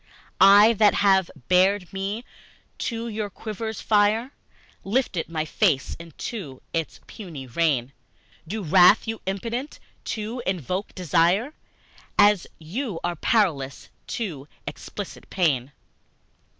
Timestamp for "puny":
7.05-7.45